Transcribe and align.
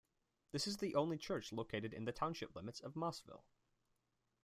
This 0.51 0.65
is 0.65 0.77
the 0.77 0.95
only 0.95 1.19
church 1.19 1.53
located 1.53 1.93
in 1.93 2.05
the 2.05 2.11
township 2.11 2.55
limits 2.55 2.79
of 2.79 2.95
Mossville. 2.95 3.43